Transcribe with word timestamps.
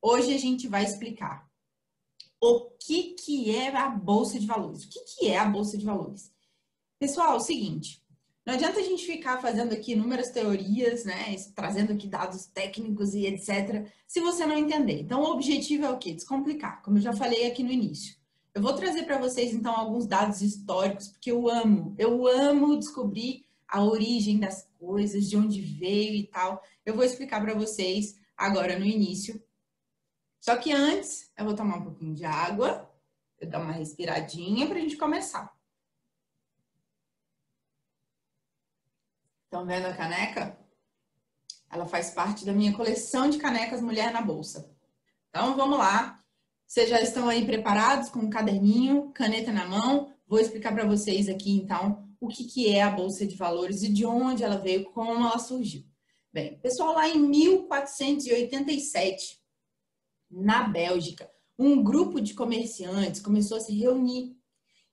Hoje 0.00 0.34
a 0.34 0.38
gente 0.38 0.68
vai 0.68 0.84
explicar 0.84 1.48
o 2.40 2.70
que, 2.78 3.14
que 3.14 3.54
é 3.54 3.74
a 3.74 3.88
Bolsa 3.88 4.38
de 4.38 4.46
Valores. 4.46 4.84
O 4.84 4.88
que, 4.88 5.00
que 5.00 5.28
é 5.28 5.38
a 5.38 5.46
Bolsa 5.46 5.78
de 5.78 5.84
Valores? 5.84 6.30
Pessoal, 6.98 7.34
é 7.34 7.36
o 7.36 7.40
seguinte, 7.40 8.04
não 8.46 8.52
adianta 8.52 8.78
a 8.78 8.82
gente 8.82 9.06
ficar 9.06 9.40
fazendo 9.40 9.72
aqui 9.72 9.92
inúmeras 9.92 10.30
teorias, 10.30 11.04
né, 11.04 11.34
trazendo 11.54 11.94
aqui 11.94 12.06
dados 12.06 12.44
técnicos 12.46 13.14
e 13.14 13.26
etc, 13.26 13.86
se 14.06 14.20
você 14.20 14.44
não 14.44 14.58
entender. 14.58 15.00
Então, 15.00 15.22
o 15.22 15.32
objetivo 15.32 15.86
é 15.86 15.90
o 15.90 15.96
quê? 15.96 16.12
Descomplicar, 16.12 16.82
como 16.82 16.98
eu 16.98 17.02
já 17.02 17.14
falei 17.14 17.46
aqui 17.46 17.62
no 17.62 17.72
início. 17.72 18.16
Eu 18.54 18.60
vou 18.60 18.74
trazer 18.74 19.04
para 19.04 19.18
vocês, 19.18 19.54
então, 19.54 19.74
alguns 19.74 20.06
dados 20.06 20.42
históricos, 20.42 21.08
porque 21.08 21.32
eu 21.32 21.48
amo, 21.48 21.94
eu 21.98 22.26
amo 22.26 22.78
descobrir 22.78 23.46
a 23.66 23.82
origem 23.82 24.38
das 24.38 24.68
coisas, 24.78 25.28
de 25.28 25.36
onde 25.36 25.60
veio 25.62 26.14
e 26.14 26.24
tal. 26.24 26.62
Eu 26.84 26.94
vou 26.94 27.02
explicar 27.02 27.40
para 27.40 27.54
vocês 27.54 28.14
agora 28.36 28.78
no 28.78 28.84
início. 28.84 29.42
Só 30.44 30.56
que 30.58 30.72
antes, 30.72 31.32
eu 31.38 31.46
vou 31.46 31.56
tomar 31.56 31.78
um 31.78 31.84
pouquinho 31.84 32.14
de 32.14 32.26
água, 32.26 32.94
eu 33.40 33.48
dar 33.48 33.62
uma 33.62 33.72
respiradinha 33.72 34.66
para 34.66 34.76
a 34.76 34.80
gente 34.80 34.98
começar. 34.98 35.50
Estão 39.44 39.64
vendo 39.64 39.86
a 39.86 39.96
caneca? 39.96 40.58
Ela 41.70 41.86
faz 41.86 42.10
parte 42.10 42.44
da 42.44 42.52
minha 42.52 42.74
coleção 42.74 43.30
de 43.30 43.38
canecas 43.38 43.80
Mulher 43.80 44.12
na 44.12 44.20
Bolsa. 44.20 44.70
Então, 45.30 45.56
vamos 45.56 45.78
lá. 45.78 46.22
Vocês 46.66 46.90
já 46.90 47.00
estão 47.00 47.26
aí 47.26 47.46
preparados 47.46 48.10
com 48.10 48.18
um 48.18 48.28
caderninho, 48.28 49.10
caneta 49.14 49.50
na 49.50 49.66
mão? 49.66 50.12
Vou 50.26 50.38
explicar 50.38 50.74
para 50.74 50.84
vocês 50.84 51.26
aqui, 51.26 51.56
então, 51.56 52.06
o 52.20 52.28
que, 52.28 52.44
que 52.44 52.68
é 52.68 52.82
a 52.82 52.90
Bolsa 52.90 53.26
de 53.26 53.34
Valores 53.34 53.82
e 53.82 53.90
de 53.90 54.04
onde 54.04 54.44
ela 54.44 54.58
veio, 54.58 54.84
como 54.90 55.26
ela 55.26 55.38
surgiu. 55.38 55.86
Bem, 56.30 56.58
pessoal, 56.58 56.92
lá 56.92 57.08
em 57.08 57.18
1487, 57.18 59.42
na 60.36 60.64
Bélgica, 60.64 61.30
um 61.58 61.82
grupo 61.82 62.20
de 62.20 62.34
comerciantes 62.34 63.20
começou 63.20 63.56
a 63.56 63.60
se 63.60 63.72
reunir. 63.76 64.36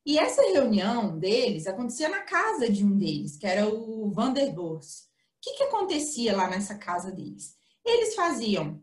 E 0.05 0.17
essa 0.17 0.41
reunião 0.41 1.17
deles 1.17 1.67
acontecia 1.67 2.09
na 2.09 2.21
casa 2.21 2.69
de 2.69 2.83
um 2.83 2.97
deles, 2.97 3.37
que 3.37 3.45
era 3.45 3.67
o 3.67 4.09
Van 4.11 4.33
der 4.33 4.53
Bors. 4.53 5.01
O 5.01 5.41
que, 5.41 5.57
que 5.57 5.63
acontecia 5.63 6.35
lá 6.35 6.49
nessa 6.49 6.75
casa 6.75 7.11
deles? 7.11 7.55
Eles 7.83 8.15
faziam 8.15 8.81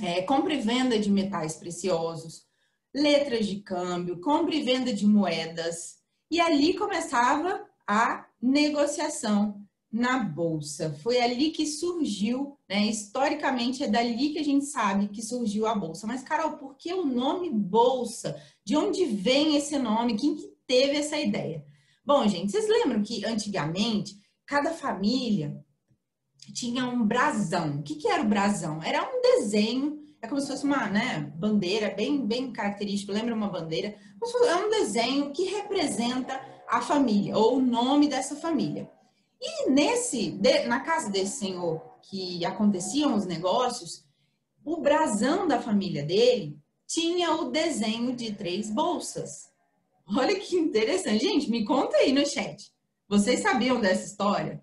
é, 0.00 0.22
compra 0.22 0.54
e 0.54 0.60
venda 0.60 0.98
de 0.98 1.10
metais 1.10 1.56
preciosos, 1.56 2.46
letras 2.94 3.46
de 3.46 3.60
câmbio, 3.60 4.20
compra 4.20 4.54
e 4.54 4.62
venda 4.62 4.92
de 4.92 5.06
moedas. 5.06 5.98
E 6.30 6.40
ali 6.40 6.74
começava 6.74 7.66
a 7.86 8.26
negociação 8.40 9.62
na 9.92 10.20
bolsa. 10.20 10.96
Foi 11.02 11.20
ali 11.20 11.50
que 11.50 11.66
surgiu, 11.66 12.58
né? 12.66 12.86
Historicamente 12.86 13.84
é 13.84 13.88
dali 13.88 14.30
que 14.30 14.38
a 14.38 14.44
gente 14.44 14.64
sabe 14.64 15.08
que 15.08 15.20
surgiu 15.20 15.66
a 15.66 15.74
bolsa. 15.74 16.06
Mas 16.06 16.22
Carol, 16.22 16.56
por 16.56 16.76
que 16.76 16.94
o 16.94 17.04
nome 17.04 17.50
bolsa? 17.50 18.40
De 18.64 18.74
onde 18.74 19.04
vem 19.04 19.56
esse 19.56 19.78
nome? 19.78 20.16
Quem 20.16 20.34
que 20.34 20.50
teve 20.66 20.96
essa 20.96 21.18
ideia? 21.18 21.62
Bom, 22.04 22.26
gente, 22.26 22.50
vocês 22.50 22.66
lembram 22.66 23.02
que 23.02 23.24
antigamente 23.26 24.16
cada 24.46 24.70
família 24.70 25.62
tinha 26.54 26.86
um 26.86 27.06
brasão. 27.06 27.78
O 27.78 27.82
que, 27.82 27.96
que 27.96 28.08
era 28.08 28.22
o 28.22 28.28
brasão? 28.28 28.82
Era 28.82 29.02
um 29.02 29.20
desenho, 29.20 30.02
é 30.22 30.26
como 30.26 30.40
se 30.40 30.48
fosse 30.48 30.64
uma 30.64 30.88
né, 30.88 31.32
bandeira 31.36 31.90
bem, 31.90 32.26
bem 32.26 32.50
característico, 32.50 33.12
lembra 33.12 33.34
uma 33.34 33.48
bandeira? 33.48 33.94
É 34.48 34.56
um 34.56 34.70
desenho 34.70 35.32
que 35.32 35.44
representa 35.44 36.40
a 36.68 36.80
família, 36.80 37.36
ou 37.36 37.58
o 37.58 37.62
nome 37.62 38.08
dessa 38.08 38.34
família. 38.34 38.90
E 39.44 39.68
nesse, 39.70 40.30
de, 40.30 40.66
na 40.66 40.80
casa 40.80 41.10
desse 41.10 41.40
senhor 41.40 41.82
que 42.02 42.44
aconteciam 42.44 43.16
os 43.16 43.26
negócios, 43.26 44.06
o 44.64 44.76
brasão 44.76 45.48
da 45.48 45.60
família 45.60 46.04
dele 46.04 46.56
tinha 46.86 47.32
o 47.34 47.50
desenho 47.50 48.14
de 48.14 48.32
três 48.34 48.70
bolsas. 48.70 49.50
Olha 50.16 50.38
que 50.38 50.54
interessante. 50.54 51.24
Gente, 51.24 51.50
me 51.50 51.64
conta 51.64 51.96
aí 51.96 52.12
no 52.12 52.24
chat. 52.24 52.72
Vocês 53.08 53.40
sabiam 53.40 53.80
dessa 53.80 54.06
história? 54.06 54.62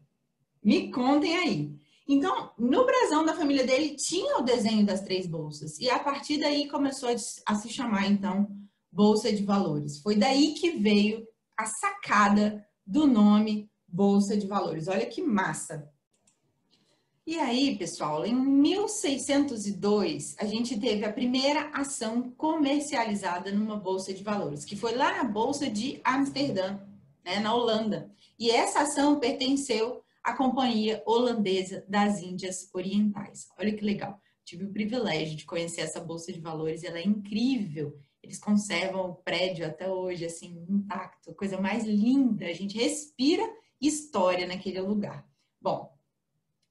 Me 0.64 0.90
contem 0.92 1.36
aí. 1.36 1.76
Então, 2.08 2.52
no 2.58 2.86
brasão 2.86 3.26
da 3.26 3.36
família 3.36 3.66
dele 3.66 3.96
tinha 3.96 4.38
o 4.38 4.44
desenho 4.44 4.86
das 4.86 5.02
três 5.02 5.28
bolsas. 5.28 5.78
E 5.78 5.90
a 5.90 6.00
partir 6.00 6.38
daí 6.38 6.70
começou 6.70 7.09
a 7.46 7.56
se 7.56 7.70
chamar, 7.70 8.09
então, 8.09 8.48
Bolsa 8.92 9.32
de 9.32 9.44
Valores. 9.44 10.00
Foi 10.00 10.16
daí 10.16 10.53
que 10.53 10.72
veio 10.72 11.28
a 11.58 11.66
sacada 11.66 12.66
do 12.86 13.06
nome 13.06 13.70
Bolsa 13.92 14.38
de 14.38 14.48
Valores. 14.48 14.88
Olha 14.88 15.06
que 15.06 15.22
massa! 15.22 15.92
E 17.30 17.38
aí, 17.38 17.78
pessoal, 17.78 18.26
em 18.26 18.34
1602, 18.34 20.36
a 20.40 20.46
gente 20.46 20.80
teve 20.80 21.06
a 21.06 21.14
primeira 21.14 21.70
ação 21.72 22.32
comercializada 22.32 23.52
numa 23.52 23.78
bolsa 23.78 24.12
de 24.12 24.24
valores, 24.24 24.66
que 24.66 24.76
foi 24.76 24.96
lá 24.96 25.16
na 25.16 25.24
bolsa 25.24 25.70
de 25.70 26.02
Amsterdã, 26.04 26.80
né, 27.24 27.40
na 27.40 27.54
Holanda. 27.54 28.12
E 28.40 28.50
essa 28.50 28.82
ação 28.82 29.20
pertenceu 29.20 30.02
à 30.24 30.34
Companhia 30.34 31.04
Holandesa 31.06 31.86
das 31.88 32.20
Índias 32.24 32.68
Orientais. 32.74 33.48
Olha 33.60 33.74
que 33.74 33.86
legal. 33.86 34.20
Tive 34.44 34.66
o 34.66 34.72
privilégio 34.72 35.38
de 35.38 35.46
conhecer 35.46 35.82
essa 35.82 36.00
bolsa 36.00 36.34
de 36.34 36.40
valores, 36.40 36.84
ela 36.84 36.98
é 36.98 37.06
incrível. 37.06 37.96
Eles 38.24 38.40
conservam 38.40 39.12
o 39.12 39.16
prédio 39.16 39.68
até 39.68 39.88
hoje, 39.88 40.26
assim, 40.26 40.66
intacto, 40.68 41.36
coisa 41.36 41.62
mais 41.62 41.84
linda. 41.84 42.48
A 42.48 42.54
gente 42.54 42.76
respira 42.76 43.48
história 43.81 44.47
naquele 44.47 44.81
lugar. 44.81 45.28
Bom, 45.62 45.94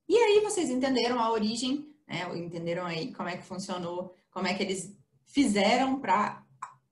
e 0.09 0.17
aí 0.17 0.41
vocês 0.41 0.71
entenderam 0.71 1.21
a 1.21 1.31
origem, 1.31 1.95
né? 2.07 2.23
Entenderam 2.37 2.87
aí 2.87 3.13
como 3.13 3.29
é 3.29 3.37
que 3.37 3.45
funcionou, 3.45 4.15
como 4.31 4.47
é 4.47 4.55
que 4.55 4.63
eles 4.63 4.97
fizeram 5.27 6.01
para 6.01 6.45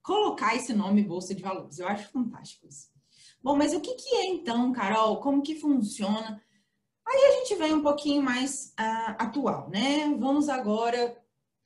colocar 0.02 0.54
esse 0.54 0.72
nome 0.72 1.02
Bolsa 1.02 1.34
de 1.34 1.42
Valores. 1.42 1.78
Eu 1.78 1.88
acho 1.88 2.10
fantástico 2.10 2.66
isso. 2.66 2.88
Bom, 3.42 3.56
mas 3.56 3.72
o 3.72 3.80
que, 3.80 3.94
que 3.94 4.16
é 4.16 4.26
então, 4.26 4.72
Carol? 4.72 5.20
Como 5.20 5.42
que 5.42 5.54
funciona? 5.54 6.42
Aí 7.06 7.24
a 7.24 7.32
gente 7.38 7.54
vem 7.54 7.74
um 7.74 7.82
pouquinho 7.82 8.22
mais 8.22 8.74
uh, 8.78 9.14
atual, 9.18 9.70
né? 9.70 10.14
Vamos 10.18 10.48
agora 10.48 11.16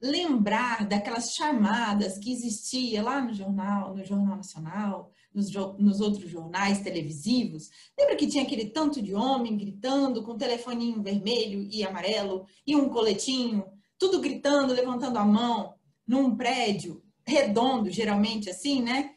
lembrar 0.00 0.86
daquelas 0.86 1.32
chamadas 1.34 2.18
que 2.18 2.32
existia 2.32 3.02
lá 3.02 3.20
no 3.20 3.32
jornal, 3.32 3.94
no 3.94 4.04
Jornal 4.04 4.36
Nacional, 4.36 5.10
nos, 5.32 5.52
nos, 5.78 6.00
outros 6.00 6.28
jornais 6.28 6.80
televisivos. 6.80 7.70
Lembra 7.98 8.16
que 8.16 8.26
tinha 8.26 8.42
aquele 8.42 8.66
tanto 8.66 9.00
de 9.00 9.14
homem 9.14 9.56
gritando 9.56 10.22
com 10.22 10.32
um 10.32 10.38
telefoninho 10.38 11.02
vermelho 11.02 11.68
e 11.70 11.84
amarelo 11.84 12.46
e 12.66 12.74
um 12.74 12.88
coletinho, 12.88 13.64
tudo 13.98 14.20
gritando, 14.20 14.72
levantando 14.72 15.18
a 15.18 15.24
mão 15.24 15.74
num 16.06 16.36
prédio 16.36 17.02
redondo, 17.24 17.90
geralmente 17.90 18.50
assim, 18.50 18.82
né? 18.82 19.14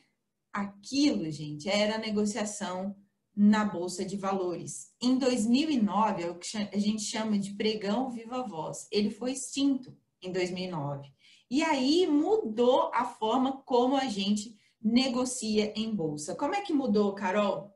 Aquilo, 0.52 1.30
gente, 1.32 1.68
era 1.68 1.98
negociação 1.98 2.96
na 3.36 3.66
bolsa 3.66 4.06
de 4.06 4.16
valores. 4.16 4.92
Em 5.02 5.18
2009, 5.18 6.24
é 6.24 6.30
o 6.30 6.38
que 6.38 6.58
a 6.58 6.78
gente 6.78 7.02
chama 7.02 7.40
de 7.40 7.56
pregão 7.56 8.12
viva 8.12 8.44
voz. 8.44 8.88
Ele 8.92 9.10
foi 9.10 9.32
extinto 9.32 9.98
em 10.22 10.32
2009. 10.32 11.12
E 11.50 11.64
aí 11.64 12.08
mudou 12.08 12.92
a 12.94 13.06
forma 13.06 13.64
como 13.64 13.96
a 13.96 14.06
gente 14.06 14.56
negocia 14.84 15.74
em 15.76 15.96
bolsa. 15.96 16.36
Como 16.36 16.56
é 16.56 16.62
que 16.62 16.74
mudou, 16.74 17.14
Carol? 17.14 17.74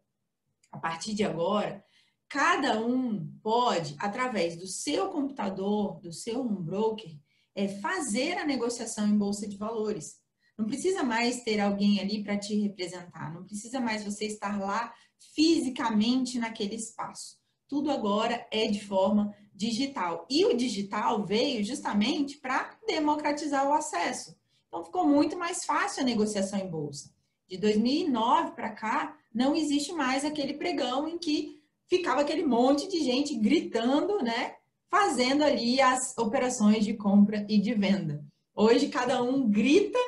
A 0.72 0.78
partir 0.78 1.13
de 1.13 1.23
agora, 1.23 1.84
cada 2.28 2.79
um 2.81 3.31
pode, 3.41 3.95
através 4.00 4.57
do 4.57 4.68
seu 4.68 5.09
computador, 5.09 6.00
do 6.01 6.12
seu 6.12 6.41
home 6.41 6.62
broker, 6.62 7.18
é, 7.56 7.68
fazer 7.68 8.38
a 8.38 8.45
negociação 8.45 9.07
em 9.07 9.18
bolsa 9.18 9.47
de 9.47 9.57
valores. 9.57 10.18
Não 10.57 10.66
precisa 10.66 11.03
mais 11.03 11.44
ter 11.44 11.59
alguém 11.59 12.00
ali 12.00 12.23
para 12.23 12.38
te 12.38 12.56
representar, 12.56 13.34
não 13.34 13.45
precisa 13.45 13.79
mais 13.79 14.03
você 14.03 14.25
estar 14.25 14.59
lá 14.59 14.94
fisicamente 15.34 16.39
naquele 16.39 16.75
espaço. 16.75 17.38
Tudo 17.68 17.91
agora 17.91 18.45
é 18.51 18.68
de 18.68 18.84
forma 18.84 19.35
digital. 19.53 20.25
E 20.29 20.45
o 20.45 20.56
digital 20.56 21.25
veio 21.25 21.63
justamente 21.63 22.38
para 22.38 22.77
democratizar 22.88 23.68
o 23.68 23.74
acesso. 23.74 24.36
Então 24.68 24.84
ficou 24.84 25.08
muito 25.08 25.38
mais 25.38 25.64
fácil 25.66 26.02
a 26.02 26.06
negociação 26.06 26.60
em 26.60 26.68
bolsa. 26.68 27.12
De 27.48 27.58
2009 27.58 28.52
para 28.52 28.69
cá, 28.72 29.18
não 29.34 29.56
existe 29.56 29.94
mais 29.94 30.25
aquele 30.25 30.54
pregão 30.54 31.08
em 31.08 31.18
que 31.18 31.62
ficava 31.88 32.22
aquele 32.22 32.44
monte 32.44 32.88
de 32.90 33.00
gente 33.00 33.36
gritando, 33.36 34.22
né? 34.22 34.56
Fazendo 34.90 35.44
ali 35.44 35.81
as 35.81 36.18
operações 36.18 36.84
de 36.84 36.94
compra 36.94 37.46
e 37.48 37.60
de 37.60 37.74
venda. 37.74 38.24
Hoje 38.54 38.90
cada 38.90 39.22
um 39.22 39.50
grita 39.50 40.00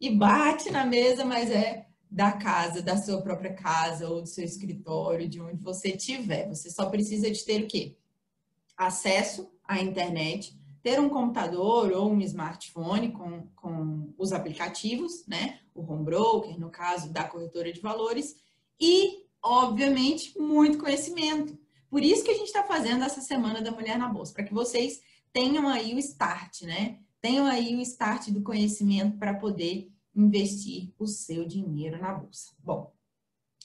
e 0.00 0.10
bate 0.10 0.70
na 0.70 0.84
mesa, 0.84 1.24
mas 1.24 1.50
é 1.50 1.86
da 2.10 2.32
casa, 2.32 2.80
da 2.80 2.96
sua 2.96 3.20
própria 3.20 3.52
casa 3.54 4.08
ou 4.08 4.22
do 4.22 4.28
seu 4.28 4.44
escritório, 4.44 5.28
de 5.28 5.40
onde 5.40 5.62
você 5.62 5.88
estiver. 5.88 6.48
Você 6.48 6.70
só 6.70 6.88
precisa 6.88 7.30
de 7.30 7.44
ter 7.44 7.64
o 7.64 7.66
quê? 7.66 7.96
Acesso 8.76 9.50
à 9.64 9.80
internet, 9.80 10.58
ter 10.86 11.00
um 11.00 11.08
computador 11.08 11.90
ou 11.90 12.12
um 12.12 12.20
smartphone 12.20 13.10
com, 13.10 13.48
com 13.56 14.14
os 14.16 14.32
aplicativos, 14.32 15.26
né? 15.26 15.58
O 15.74 15.82
home 15.82 16.04
broker, 16.04 16.56
no 16.60 16.70
caso 16.70 17.12
da 17.12 17.24
corretora 17.24 17.72
de 17.72 17.80
valores, 17.80 18.36
e, 18.80 19.24
obviamente, 19.42 20.38
muito 20.38 20.78
conhecimento. 20.78 21.58
Por 21.90 22.04
isso 22.04 22.22
que 22.22 22.30
a 22.30 22.34
gente 22.34 22.46
está 22.46 22.62
fazendo 22.62 23.02
essa 23.02 23.20
semana 23.20 23.60
da 23.60 23.72
Mulher 23.72 23.98
na 23.98 24.06
Bolsa, 24.08 24.32
para 24.32 24.44
que 24.44 24.54
vocês 24.54 25.00
tenham 25.32 25.66
aí 25.66 25.92
o 25.92 25.98
start, 25.98 26.62
né? 26.62 27.00
tenham 27.20 27.46
aí 27.46 27.74
o 27.74 27.80
start 27.80 28.28
do 28.28 28.44
conhecimento 28.44 29.18
para 29.18 29.34
poder 29.34 29.90
investir 30.14 30.94
o 31.00 31.08
seu 31.08 31.44
dinheiro 31.44 32.00
na 32.00 32.14
bolsa. 32.14 32.52
Bom, 32.60 32.94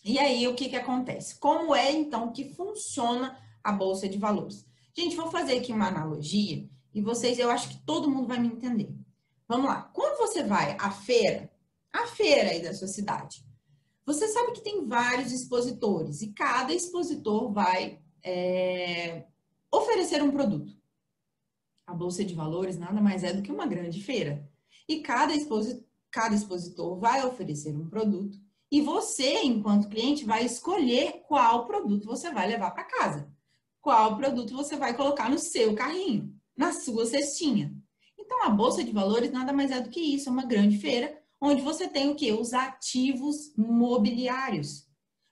e 0.03 0.18
aí 0.18 0.47
o 0.47 0.56
que, 0.56 0.69
que 0.69 0.75
acontece? 0.75 1.38
Como 1.38 1.75
é 1.75 1.91
então 1.91 2.31
que 2.31 2.56
funciona 2.56 3.38
a 3.63 3.71
bolsa 3.71 4.09
de 4.09 4.18
valores? 4.18 4.65
Gente, 4.97 5.15
vou 5.15 5.29
fazer 5.29 5.59
aqui 5.59 5.71
uma 5.71 5.88
analogia 5.88 6.68
e 6.93 7.01
vocês, 7.01 7.39
eu 7.39 7.49
acho 7.49 7.69
que 7.69 7.85
todo 7.85 8.09
mundo 8.09 8.27
vai 8.27 8.39
me 8.39 8.47
entender. 8.47 8.93
Vamos 9.47 9.67
lá. 9.67 9.83
Quando 9.93 10.17
você 10.17 10.43
vai 10.43 10.77
à 10.79 10.91
feira, 10.91 11.51
a 11.91 12.07
feira 12.07 12.51
aí 12.51 12.61
da 12.61 12.73
sua 12.73 12.88
cidade, 12.88 13.45
você 14.05 14.27
sabe 14.27 14.53
que 14.53 14.63
tem 14.63 14.85
vários 14.88 15.31
expositores 15.31 16.21
e 16.21 16.33
cada 16.33 16.73
expositor 16.73 17.51
vai 17.51 18.01
é, 18.23 19.25
oferecer 19.71 20.21
um 20.21 20.31
produto. 20.31 20.73
A 21.85 21.93
Bolsa 21.93 22.23
de 22.23 22.33
Valores 22.33 22.77
nada 22.77 23.01
mais 23.01 23.23
é 23.23 23.33
do 23.33 23.41
que 23.41 23.51
uma 23.51 23.67
grande 23.67 24.01
feira. 24.01 24.49
E 24.87 25.01
cada, 25.01 25.33
cada 26.09 26.35
expositor 26.35 26.99
vai 26.99 27.25
oferecer 27.25 27.75
um 27.75 27.89
produto 27.89 28.39
e 28.71 28.81
você, 28.81 29.41
enquanto 29.41 29.89
cliente, 29.89 30.23
vai 30.23 30.45
escolher 30.45 31.23
qual 31.27 31.67
produto 31.67 32.05
você 32.05 32.31
vai 32.31 32.47
levar 32.47 32.71
para 32.71 32.85
casa. 32.85 33.29
Qual 33.81 34.15
produto 34.15 34.53
você 34.53 34.77
vai 34.77 34.95
colocar 34.95 35.29
no 35.29 35.37
seu 35.37 35.75
carrinho, 35.75 36.33
na 36.61 36.71
sua 36.71 37.07
cestinha. 37.07 37.75
Então, 38.19 38.43
a 38.43 38.49
Bolsa 38.49 38.83
de 38.83 38.91
Valores 38.91 39.31
nada 39.31 39.51
mais 39.51 39.71
é 39.71 39.81
do 39.81 39.89
que 39.89 39.99
isso, 39.99 40.29
é 40.29 40.31
uma 40.31 40.45
grande 40.45 40.77
feira 40.77 41.19
onde 41.41 41.63
você 41.63 41.87
tem 41.87 42.07
o 42.07 42.15
que? 42.15 42.31
Os 42.31 42.53
ativos 42.53 43.51
mobiliários. 43.57 44.87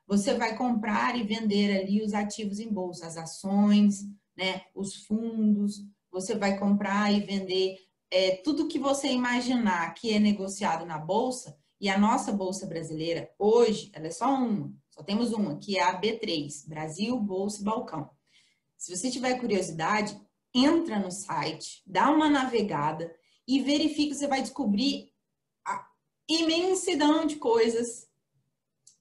Você 0.08 0.34
vai 0.34 0.58
comprar 0.58 1.16
e 1.16 1.22
vender 1.22 1.82
ali 1.82 2.02
os 2.02 2.16
ativos 2.16 2.60
em 2.60 2.74
bolsa, 2.74 3.06
as 3.06 3.16
ações, 3.16 4.06
né, 4.36 4.64
os 4.74 5.06
fundos, 5.06 5.84
você 6.12 6.34
vai 6.34 6.58
comprar 6.58 7.14
e 7.14 7.20
vender 7.20 7.78
é, 8.10 8.38
tudo 8.38 8.68
que 8.68 8.80
você 8.80 9.10
imaginar 9.10 9.94
que 9.94 10.12
é 10.12 10.18
negociado 10.18 10.84
na 10.84 10.98
bolsa, 10.98 11.56
e 11.80 11.88
a 11.88 11.98
nossa 11.98 12.32
bolsa 12.32 12.66
brasileira, 12.66 13.30
hoje, 13.38 13.92
ela 13.94 14.08
é 14.08 14.12
só 14.12 14.34
uma, 14.34 14.74
só 14.90 15.04
temos 15.04 15.32
uma, 15.32 15.60
que 15.60 15.78
é 15.78 15.84
a 15.84 16.02
B3, 16.02 16.68
Brasil 16.68 17.18
Bolsa 17.20 17.62
e 17.62 17.64
Balcão. 17.64 18.10
Se 18.76 18.96
você 18.96 19.12
tiver 19.12 19.40
curiosidade, 19.40 20.20
entra 20.54 21.00
no 21.00 21.12
site, 21.12 21.82
dá 21.86 22.10
uma 22.10 22.30
navegada 22.30 23.14
e 23.48 23.60
verifica, 23.60 24.14
você 24.14 24.28
vai 24.28 24.42
descobrir 24.42 25.12
a 25.66 25.86
imensidão 26.28 27.26
de 27.26 27.38
coisas, 27.38 28.08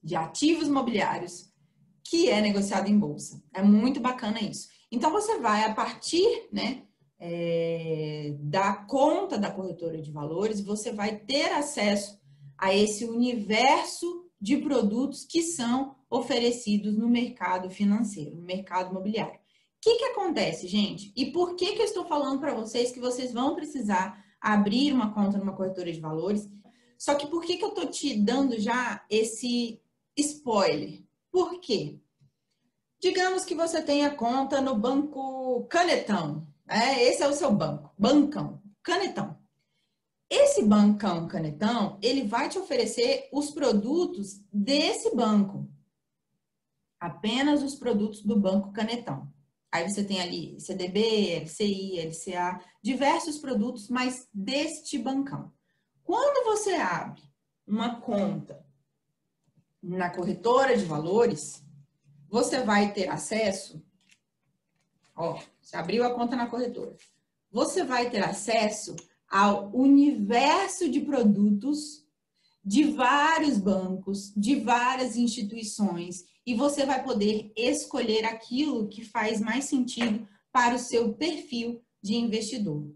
de 0.03 0.15
ativos 0.17 0.69
imobiliários 0.69 1.53
que 2.03 2.31
é 2.31 2.41
negociado 2.41 2.89
em 2.89 2.99
bolsa. 2.99 3.43
É 3.53 3.63
muito 3.63 4.01
bacana 4.01 4.41
isso. 4.41 4.69
Então 4.91 5.11
você 5.11 5.39
vai 5.39 5.65
a 5.65 5.75
partir, 5.75 6.49
né, 6.51 6.85
é, 7.19 8.35
da 8.41 8.73
conta 8.73 9.37
da 9.37 9.51
corretora 9.51 10.01
de 10.01 10.11
valores, 10.11 10.61
você 10.61 10.93
vai 10.93 11.17
ter 11.17 11.53
acesso 11.53 12.19
a 12.57 12.75
esse 12.75 13.05
universo 13.05 14.27
de 14.41 14.57
produtos 14.57 15.25
que 15.25 15.43
são 15.43 15.97
oferecidos 16.09 16.97
no 16.97 17.09
mercado 17.09 17.69
financeiro, 17.69 18.37
no 18.37 18.43
mercado 18.43 18.91
imobiliário. 18.91 19.39
O 19.79 19.81
que, 19.81 19.97
que 19.97 20.05
acontece, 20.07 20.67
gente? 20.67 21.13
E 21.17 21.31
por 21.31 21.55
que, 21.55 21.75
que 21.75 21.81
eu 21.81 21.87
estou 21.87 22.05
falando 22.05 22.41
para 22.41 22.55
vocês 22.55 22.91
que 22.91 22.99
vocês 22.99 23.33
vão 23.33 23.55
precisar 23.55 24.25
abrir 24.41 24.93
uma 24.93 25.15
conta 25.15 25.39
numa 25.39 25.55
corretora 25.55 25.93
de 25.93 26.01
valores? 26.01 26.49
Só 26.99 27.15
que 27.15 27.29
por 27.29 27.45
que, 27.45 27.57
que 27.57 27.65
eu 27.65 27.69
estou 27.69 27.87
te 27.87 28.21
dando 28.21 28.59
já 28.59 29.05
esse 29.09 29.81
spoiler? 30.17 31.05
Por 31.31 31.61
quê? 31.61 32.01
Digamos 33.01 33.45
que 33.45 33.55
você 33.55 33.81
tenha 33.81 34.11
conta 34.11 34.61
no 34.61 34.75
banco 34.75 35.65
Canetão. 35.71 36.49
É, 36.69 37.05
esse 37.05 37.23
é 37.23 37.29
o 37.29 37.33
seu 37.33 37.53
banco, 37.53 37.95
bancão, 37.97 38.61
Canetão. 38.83 39.39
Esse 40.29 40.65
bancão 40.65 41.29
Canetão, 41.29 41.99
ele 42.03 42.27
vai 42.27 42.49
te 42.49 42.59
oferecer 42.59 43.29
os 43.33 43.53
produtos 43.53 44.43
desse 44.53 45.15
banco. 45.15 45.71
Apenas 46.99 47.63
os 47.63 47.77
produtos 47.77 48.23
do 48.23 48.39
banco 48.39 48.73
Canetão. 48.73 49.33
Aí 49.71 49.89
você 49.89 50.03
tem 50.03 50.21
ali 50.21 50.59
CDB, 50.59 51.41
LCI, 51.43 52.01
LCA, 52.01 52.61
diversos 52.83 53.39
produtos, 53.39 53.89
mas 53.89 54.27
deste 54.33 54.99
bancão. 54.99 55.53
Quando 56.03 56.45
você 56.45 56.75
abre 56.75 57.23
uma 57.67 58.01
conta 58.01 58.67
na 59.83 60.09
corretora 60.09 60.77
de 60.77 60.85
valores, 60.85 61.63
você 62.29 62.63
vai 62.63 62.93
ter 62.93 63.09
acesso, 63.09 63.85
ó, 65.15 65.39
você 65.61 65.77
abriu 65.77 66.03
a 66.05 66.15
conta 66.15 66.35
na 66.35 66.47
corretora, 66.47 66.97
você 67.51 67.85
vai 67.85 68.11
ter 68.11 68.25
acesso 68.25 68.97
ao 69.31 69.71
universo 69.75 70.89
de 70.91 71.01
produtos 71.01 72.08
de 72.69 72.85
vários 72.85 73.57
bancos, 73.57 74.31
de 74.37 74.57
várias 74.57 75.17
instituições, 75.17 76.27
e 76.47 76.55
você 76.55 76.85
vai 76.85 77.03
poder 77.03 77.51
escolher 77.57 78.27
aquilo 78.27 78.89
que 78.89 79.03
faz 79.03 79.41
mais 79.41 79.65
sentido 79.65 80.29
para 80.53 80.75
o 80.75 80.79
seu 80.79 81.15
perfil 81.15 81.81
de 82.03 82.15
investidor. 82.15 82.95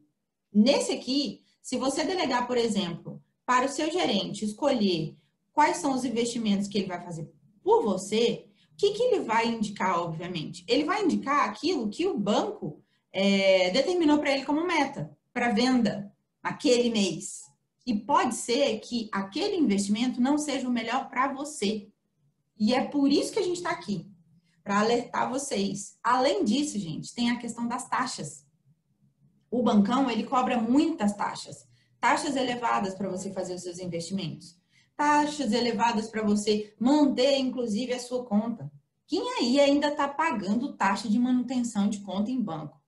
Nesse 0.53 0.93
aqui, 0.93 1.41
se 1.63 1.79
você 1.79 2.05
delegar, 2.05 2.47
por 2.47 2.59
exemplo, 2.59 3.23
para 3.47 3.65
o 3.65 3.69
seu 3.71 3.91
gerente 3.91 4.45
escolher 4.45 5.17
quais 5.55 5.79
são 5.79 5.95
os 5.95 6.05
investimentos 6.05 6.69
que 6.69 6.77
ele 6.77 6.89
vai 6.89 7.03
fazer 7.03 7.33
por 7.63 7.83
você, 7.83 8.45
o 8.75 8.77
que, 8.77 8.91
que 8.93 9.03
ele 9.03 9.21
vai 9.21 9.49
indicar, 9.49 9.99
obviamente? 10.03 10.67
Ele 10.69 10.85
vai 10.85 11.03
indicar 11.03 11.49
aquilo 11.49 11.89
que 11.89 12.07
o 12.07 12.19
banco 12.19 12.83
é, 13.11 13.71
determinou 13.71 14.19
para 14.19 14.33
ele 14.33 14.45
como 14.45 14.67
meta, 14.67 15.17
para 15.33 15.51
venda, 15.51 16.13
aquele 16.43 16.91
mês. 16.91 17.51
E 17.84 17.94
pode 17.94 18.34
ser 18.34 18.79
que 18.81 19.08
aquele 19.12 19.56
investimento 19.56 20.20
não 20.20 20.38
seja 20.38 20.69
o 20.69 20.73
melhor 20.73 21.08
para 21.08 21.32
você. 21.32 21.88
E 22.58 22.75
é 22.75 22.84
por 22.84 23.11
isso 23.11 23.32
que 23.32 23.38
a 23.38 23.43
gente 23.43 23.56
está 23.56 23.70
aqui, 23.70 24.08
para 24.62 24.81
alertar 24.81 25.29
vocês. 25.29 25.99
Além 26.02 26.44
disso, 26.44 26.79
gente, 26.79 27.14
tem 27.14 27.31
a 27.31 27.38
questão 27.38 27.67
das 27.67 27.88
taxas. 27.88 28.46
O 29.50 29.62
bancão, 29.62 30.11
ele 30.11 30.25
cobra 30.25 30.61
muitas 30.61 31.14
taxas. 31.17 31.67
Taxas 32.00 32.37
elevadas 32.37 32.94
para 32.94 33.08
você 33.08 33.32
fazer 33.32 33.55
os 33.55 33.62
seus 33.62 33.79
investimentos. 33.79 34.56
Taxas 34.96 35.52
elevadas 35.52 36.08
para 36.08 36.23
você 36.23 36.75
manter, 36.79 37.38
inclusive, 37.38 37.93
a 37.93 37.99
sua 37.99 38.25
conta. 38.25 38.70
Quem 39.06 39.29
aí 39.38 39.61
ainda 39.61 39.88
está 39.88 40.08
pagando 40.08 40.75
taxa 40.75 41.08
de 41.08 41.19
manutenção 41.19 41.88
de 41.88 42.00
conta 42.00 42.31
em 42.31 42.40
banco? 42.40 42.81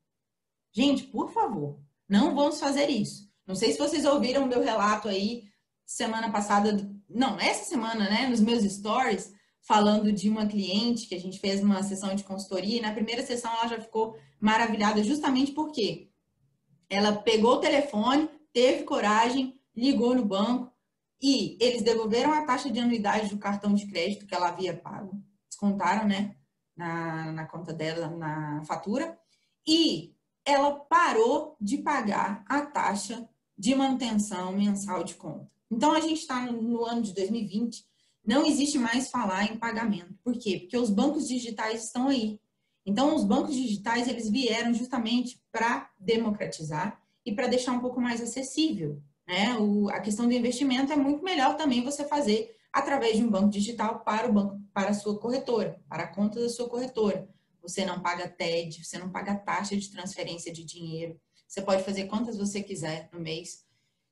Gente, 0.73 1.05
por 1.05 1.31
favor, 1.31 1.79
não 2.09 2.35
vamos 2.35 2.59
fazer 2.59 2.89
isso. 2.89 3.31
Não 3.47 3.55
sei 3.55 3.73
se 3.73 3.79
vocês 3.79 4.05
ouviram 4.05 4.47
meu 4.47 4.63
relato 4.63 5.09
aí 5.09 5.45
semana 5.85 6.31
passada, 6.31 6.91
não, 7.09 7.39
essa 7.39 7.65
semana, 7.65 8.09
né, 8.09 8.27
nos 8.27 8.41
meus 8.41 8.63
stories, 8.65 9.33
falando 9.61 10.13
de 10.13 10.29
uma 10.29 10.47
cliente 10.47 11.07
que 11.07 11.15
a 11.15 11.21
gente 11.21 11.39
fez 11.39 11.63
uma 11.63 11.83
sessão 11.83 12.15
de 12.15 12.25
consultoria 12.25 12.79
e 12.79 12.83
na 12.83 12.93
primeira 12.93 13.25
sessão 13.25 13.53
ela 13.53 13.69
já 13.69 13.81
ficou 13.81 14.17
maravilhada 14.41 15.03
justamente 15.03 15.53
porque 15.53 16.11
ela 16.89 17.13
pegou 17.13 17.55
o 17.55 17.61
telefone, 17.61 18.29
teve 18.53 18.85
coragem, 18.85 19.59
ligou 19.75 20.15
no 20.15 20.25
banco 20.25 20.73
e 21.21 21.57
eles 21.61 21.83
devolveram 21.83 22.33
a 22.33 22.45
taxa 22.45 22.71
de 22.71 22.79
anuidade 22.79 23.31
do 23.31 23.39
cartão 23.39 23.75
de 23.75 23.87
crédito 23.87 24.27
que 24.27 24.35
ela 24.35 24.49
havia 24.49 24.77
pago, 24.77 25.19
descontaram, 25.49 26.07
né, 26.07 26.37
na, 26.77 27.33
na 27.33 27.47
conta 27.47 27.73
dela, 27.73 28.09
na 28.09 28.63
fatura, 28.65 29.19
e 29.67 30.15
ela 30.45 30.73
parou 30.73 31.57
de 31.59 31.79
pagar 31.79 32.45
a 32.47 32.61
taxa 32.63 33.27
de 33.57 33.75
manutenção 33.75 34.53
mensal 34.53 35.05
de 35.05 35.15
conta. 35.15 35.49
Então, 35.71 35.93
a 35.93 36.01
gente 36.01 36.21
está 36.21 36.45
no, 36.47 36.61
no 36.61 36.85
ano 36.85 37.03
de 37.03 37.13
2020, 37.13 37.85
não 38.27 38.47
existe 38.47 38.79
mais 38.79 39.11
falar 39.11 39.45
em 39.45 39.57
pagamento. 39.57 40.15
Por 40.23 40.37
quê? 40.39 40.61
Porque 40.61 40.77
os 40.77 40.91
bancos 40.91 41.29
digitais 41.29 41.85
estão 41.85 42.09
aí. 42.09 42.41
Então, 42.87 43.15
os 43.15 43.25
bancos 43.25 43.55
digitais, 43.55 44.09
eles 44.09 44.31
vieram 44.31 44.73
justamente 44.75 45.41
para 45.51 45.91
democratizar 45.99 47.01
e 47.25 47.35
para 47.35 47.47
deixar 47.47 47.73
um 47.73 47.81
pouco 47.81 48.01
mais 48.01 48.21
acessível. 48.21 49.03
Né? 49.27 49.57
O, 49.57 49.89
a 49.91 50.01
questão 50.01 50.27
do 50.27 50.35
investimento 50.35 50.93
é 50.93 50.97
muito 50.97 51.25
melhor 51.25 51.57
também 51.57 51.83
você 51.83 52.05
fazer 52.05 52.55
através 52.73 53.17
de 53.17 53.25
um 53.25 53.31
banco 53.31 53.51
digital 53.51 54.01
para 54.01 54.29
o 54.29 54.33
banco, 54.33 54.61
para 54.73 54.91
a 54.91 54.95
sua 54.95 55.19
corretora, 55.19 55.81
para 55.89 56.05
a 56.05 56.09
conta 56.09 56.41
da 56.41 56.49
sua 56.49 56.69
corretora. 56.69 57.29
Você 57.63 57.87
não 57.87 58.01
paga 58.01 58.29
TED, 58.29 58.85
você 58.85 58.99
não 58.99 59.11
paga 59.11 59.35
taxa 59.35 59.77
de 59.77 59.91
transferência 59.91 60.53
de 60.53 60.65
dinheiro, 60.65 61.19
você 61.47 61.63
pode 61.63 61.83
fazer 61.83 62.05
quantas 62.05 62.37
você 62.37 62.63
quiser 62.63 63.09
no 63.13 63.21
mês. 63.21 63.65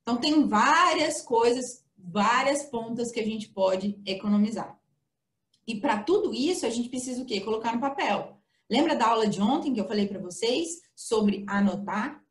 Então, 0.02 0.16
tem 0.16 0.46
várias 0.46 1.22
coisas, 1.22 1.84
várias 1.96 2.64
pontas 2.64 3.10
que 3.10 3.20
a 3.20 3.24
gente 3.24 3.48
pode 3.48 4.00
economizar. 4.04 4.78
E 5.66 5.76
para 5.80 6.02
tudo 6.02 6.34
isso, 6.34 6.66
a 6.66 6.70
gente 6.70 6.88
precisa 6.88 7.22
o 7.22 7.26
quê? 7.26 7.40
Colocar 7.40 7.72
no 7.74 7.80
papel. 7.80 8.36
Lembra 8.68 8.96
da 8.96 9.06
aula 9.06 9.26
de 9.26 9.40
ontem 9.40 9.72
que 9.72 9.80
eu 9.80 9.86
falei 9.86 10.06
para 10.06 10.18
vocês 10.18 10.80
sobre 10.94 11.44
anotar? 11.46 12.22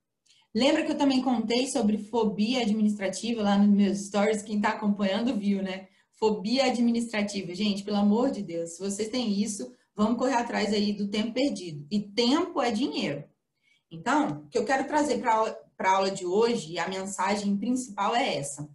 Lembra 0.53 0.83
que 0.83 0.91
eu 0.91 0.97
também 0.97 1.21
contei 1.21 1.67
sobre 1.67 1.97
fobia 1.97 2.61
administrativa 2.61 3.41
lá 3.41 3.57
nos 3.57 3.69
meus 3.69 3.99
stories? 4.07 4.41
Quem 4.41 4.57
está 4.57 4.69
acompanhando 4.69 5.37
viu, 5.37 5.61
né? 5.63 5.87
Fobia 6.11 6.65
administrativa. 6.65 7.55
Gente, 7.55 7.83
pelo 7.83 7.97
amor 7.97 8.31
de 8.31 8.41
Deus, 8.41 8.71
se 8.71 8.79
vocês 8.79 9.07
têm 9.07 9.41
isso, 9.41 9.71
vamos 9.95 10.17
correr 10.17 10.33
atrás 10.33 10.73
aí 10.73 10.91
do 10.91 11.07
tempo 11.07 11.33
perdido. 11.33 11.87
E 11.89 12.01
tempo 12.01 12.61
é 12.61 12.69
dinheiro. 12.69 13.23
Então, 13.91 14.43
o 14.45 14.47
que 14.47 14.57
eu 14.57 14.63
quero 14.63 14.87
trazer 14.87 15.19
para 15.19 15.57
a 15.77 15.91
aula 15.91 16.09
de 16.09 16.25
hoje, 16.25 16.79
a 16.79 16.87
mensagem 16.87 17.57
principal 17.57 18.15
é 18.15 18.37
essa. 18.37 18.69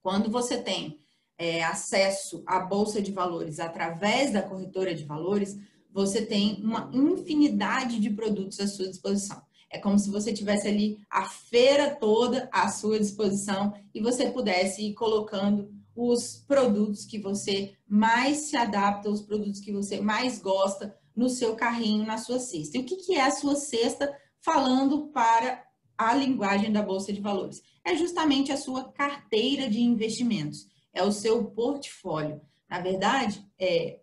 Quando 0.00 0.30
você 0.30 0.56
tem 0.56 0.98
é, 1.36 1.62
acesso 1.62 2.42
à 2.46 2.58
Bolsa 2.58 3.02
de 3.02 3.12
Valores 3.12 3.60
através 3.60 4.32
da 4.32 4.42
corretora 4.42 4.94
de 4.94 5.04
valores, 5.04 5.58
você 5.90 6.24
tem 6.24 6.62
uma 6.64 6.90
infinidade 6.94 8.00
de 8.00 8.08
produtos 8.08 8.58
à 8.58 8.66
sua 8.66 8.88
disposição. 8.88 9.42
É 9.70 9.78
como 9.78 9.98
se 9.98 10.10
você 10.10 10.32
tivesse 10.32 10.66
ali 10.66 10.98
a 11.10 11.24
feira 11.24 11.94
toda 11.94 12.48
à 12.50 12.68
sua 12.68 12.98
disposição 12.98 13.74
e 13.94 14.00
você 14.00 14.30
pudesse 14.30 14.82
ir 14.82 14.94
colocando 14.94 15.70
os 15.94 16.42
produtos 16.46 17.04
que 17.04 17.18
você 17.18 17.74
mais 17.86 18.38
se 18.48 18.56
adapta, 18.56 19.10
os 19.10 19.20
produtos 19.20 19.60
que 19.60 19.72
você 19.72 20.00
mais 20.00 20.38
gosta 20.38 20.96
no 21.14 21.28
seu 21.28 21.54
carrinho, 21.54 22.06
na 22.06 22.18
sua 22.18 22.38
cesta. 22.38 22.76
E 22.76 22.80
o 22.80 22.84
que, 22.84 22.96
que 22.96 23.14
é 23.14 23.22
a 23.22 23.30
sua 23.30 23.56
cesta 23.56 24.14
falando 24.40 25.08
para 25.08 25.64
a 25.96 26.14
linguagem 26.14 26.72
da 26.72 26.82
Bolsa 26.82 27.12
de 27.12 27.20
Valores? 27.20 27.62
É 27.84 27.96
justamente 27.96 28.52
a 28.52 28.56
sua 28.56 28.90
carteira 28.92 29.68
de 29.68 29.80
investimentos, 29.80 30.66
é 30.92 31.02
o 31.02 31.12
seu 31.12 31.44
portfólio. 31.44 32.40
Na 32.68 32.80
verdade, 32.80 33.46
é, 33.58 34.00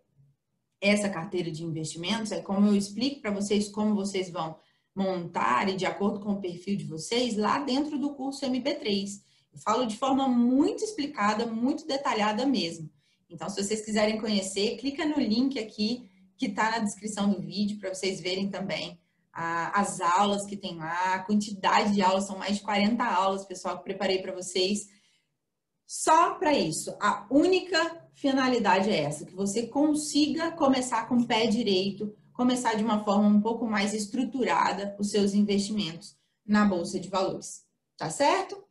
essa 0.80 1.08
carteira 1.08 1.50
de 1.50 1.64
investimentos 1.64 2.32
é 2.32 2.40
como 2.40 2.68
eu 2.68 2.76
explico 2.76 3.20
para 3.20 3.30
vocês 3.30 3.68
como 3.68 3.94
vocês 3.94 4.30
vão 4.30 4.56
montar 4.94 5.68
e 5.68 5.76
de 5.76 5.86
acordo 5.86 6.20
com 6.20 6.32
o 6.32 6.40
perfil 6.40 6.76
de 6.76 6.84
vocês 6.84 7.36
lá 7.36 7.58
dentro 7.58 7.98
do 7.98 8.14
curso 8.14 8.44
MP3. 8.44 9.20
Eu 9.52 9.58
falo 9.58 9.86
de 9.86 9.96
forma 9.96 10.28
muito 10.28 10.84
explicada, 10.84 11.46
muito 11.46 11.86
detalhada 11.86 12.46
mesmo. 12.46 12.90
Então, 13.28 13.48
se 13.48 13.62
vocês 13.62 13.84
quiserem 13.84 14.20
conhecer, 14.20 14.76
clica 14.76 15.04
no 15.04 15.20
link 15.20 15.58
aqui 15.58 16.09
que 16.40 16.46
está 16.46 16.70
na 16.70 16.78
descrição 16.78 17.30
do 17.30 17.38
vídeo 17.38 17.78
para 17.78 17.92
vocês 17.92 18.18
verem 18.18 18.48
também 18.48 18.98
a, 19.30 19.78
as 19.78 20.00
aulas 20.00 20.46
que 20.46 20.56
tem 20.56 20.74
lá, 20.74 21.16
a 21.16 21.18
quantidade 21.22 21.92
de 21.92 22.00
aulas, 22.00 22.26
são 22.26 22.38
mais 22.38 22.56
de 22.56 22.62
40 22.62 23.04
aulas, 23.04 23.44
pessoal, 23.44 23.76
que 23.76 23.84
preparei 23.84 24.22
para 24.22 24.32
vocês. 24.32 24.88
Só 25.86 26.36
para 26.36 26.54
isso, 26.54 26.96
a 26.98 27.26
única 27.30 28.08
finalidade 28.14 28.88
é 28.88 29.02
essa, 29.02 29.26
que 29.26 29.34
você 29.34 29.66
consiga 29.66 30.50
começar 30.52 31.06
com 31.06 31.16
o 31.16 31.26
pé 31.26 31.46
direito, 31.46 32.16
começar 32.32 32.72
de 32.72 32.82
uma 32.82 33.04
forma 33.04 33.28
um 33.28 33.42
pouco 33.42 33.66
mais 33.66 33.92
estruturada 33.92 34.96
os 34.98 35.10
seus 35.10 35.34
investimentos 35.34 36.16
na 36.46 36.64
bolsa 36.64 36.98
de 36.98 37.10
valores. 37.10 37.66
Tá 37.98 38.08
certo? 38.08 38.64